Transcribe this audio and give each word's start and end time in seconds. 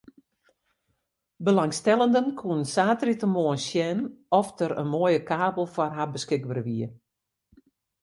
Belangstellenden 1.49 2.31
koene 2.41 2.65
saterdeitemoarn 2.71 3.63
sjen 3.67 3.99
oft 4.41 4.55
der 4.61 4.73
in 4.81 4.91
moaie 4.95 5.21
kavel 5.31 5.67
foar 5.75 5.91
har 5.97 6.13
beskikber 6.15 6.59
wie. 6.67 6.87